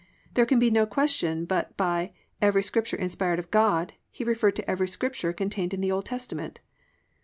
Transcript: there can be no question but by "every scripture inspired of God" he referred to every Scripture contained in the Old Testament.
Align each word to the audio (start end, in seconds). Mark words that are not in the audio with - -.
there 0.33 0.47
can 0.47 0.57
be 0.57 0.71
no 0.71 0.83
question 0.87 1.45
but 1.45 1.77
by 1.77 2.11
"every 2.41 2.63
scripture 2.63 2.97
inspired 2.97 3.37
of 3.37 3.51
God" 3.51 3.93
he 4.09 4.23
referred 4.23 4.55
to 4.55 4.67
every 4.67 4.87
Scripture 4.87 5.31
contained 5.31 5.75
in 5.75 5.81
the 5.81 5.91
Old 5.91 6.05
Testament. 6.05 6.59